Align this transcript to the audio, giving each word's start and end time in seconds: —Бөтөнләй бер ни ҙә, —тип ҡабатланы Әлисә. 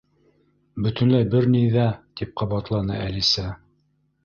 —Бөтөнләй 0.85 1.27
бер 1.35 1.45
ни 1.57 1.61
ҙә, 1.77 1.85
—тип 2.21 2.33
ҡабатланы 2.43 3.01
Әлисә. 3.07 3.49